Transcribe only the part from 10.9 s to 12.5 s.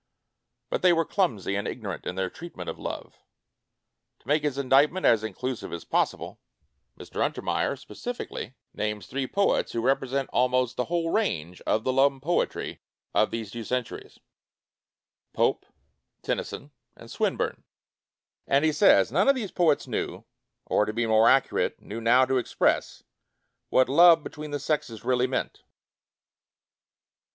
range of the love po